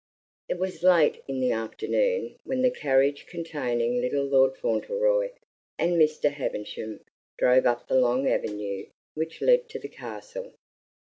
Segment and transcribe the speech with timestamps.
[0.49, 5.29] V It was late in the afternoon when the carriage containing little Lord Fauntleroy
[5.77, 6.31] and Mr.
[6.31, 7.01] Havisham
[7.37, 10.53] drove up the long avenue which led to the castle.